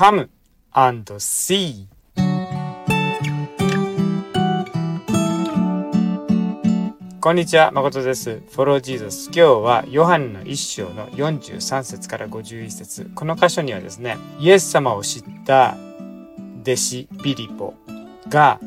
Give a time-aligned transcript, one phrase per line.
[0.00, 0.30] come
[0.72, 1.86] and see
[7.20, 8.40] こんにちは、誠です。
[8.50, 9.26] Follow Jesus。
[9.26, 15.76] 今日はヨハネの一章の43節から51節この箇所にはですね、イエス様を知った
[16.62, 17.74] 弟子ビリポ
[18.30, 18.58] が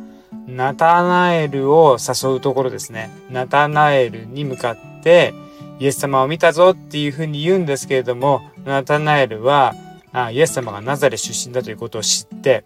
[0.45, 3.09] ナタナエルを誘うところですね。
[3.31, 5.33] ナタナエルに向かって
[5.79, 9.73] イエス様を見たぞっていうふうに言うんですけれども、ナタナエルは
[10.13, 12.65] あイエス様がナザレ出身だということを知って、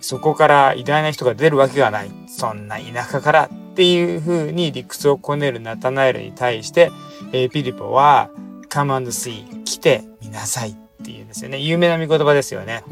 [0.00, 2.10] そこから偉大な人が出るわけがない。
[2.28, 6.90] そんな田舎からっていうふうに理屈をこねるナタナエルに対して、
[7.32, 8.30] えー、ピリポは
[8.70, 11.58] come and see 来てみなさいっていうんですよね。
[11.58, 12.84] 有名な見言葉ですよね。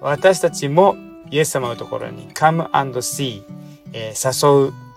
[0.00, 0.96] 私たちも
[1.30, 3.42] イエス様のところに come and see、
[3.92, 4.87] えー、誘う。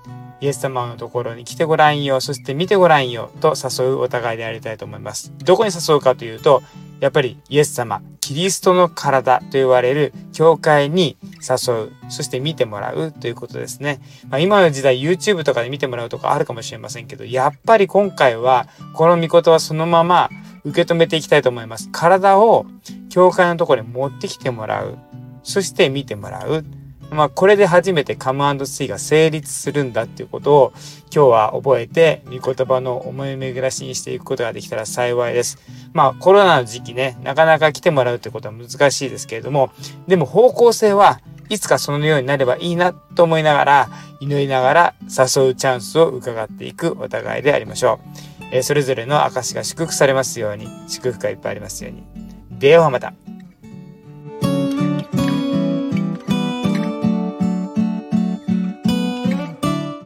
[0.41, 5.31] イエス様のところに来てごらんよ、そして見てごらんよと誘うお互いでありたいと思います。
[5.37, 6.63] どこに誘うかというと、
[6.99, 14.01] やっぱりイエス様、キリストの体と言われる教会に誘う、そして見てもらうということですね。
[14.29, 20.29] まあ、今の時代 YouTube とかで見てもらうとかあるかもしれませんけど、やっぱり今回はこの御言葉そのまま
[20.63, 21.89] 受け止めていきたいと思います。
[21.91, 22.65] 体を
[23.09, 24.97] 教会のところに持ってきてもらう。
[25.43, 26.65] そして見てもらう。
[27.11, 30.73] まあ、これで初めてカムスイが成立するんだっていうことを
[31.13, 35.59] 今日は覚えて、御言葉の思い巡らしにしていくことができたら幸いです。
[35.91, 39.71] まあ、コロナの時期ね、なかなか来てもらうってことは難しいですけれども、
[40.07, 43.89] でも方向性はいつかそのようになればいいなと思いながら、
[44.21, 47.99] 祈りながら誘うチャンスを伺っていくお互いでありましょ
[48.41, 48.45] う。
[48.53, 52.03] えー、それぞれの証が祝福されますように、祝福がいっぱいありますように。
[52.57, 53.13] ではまた。